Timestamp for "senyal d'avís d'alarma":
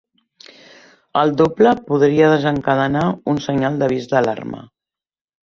3.49-4.65